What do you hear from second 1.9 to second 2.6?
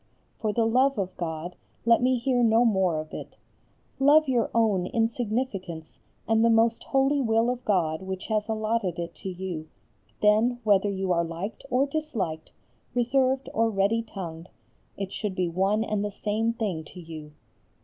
me hear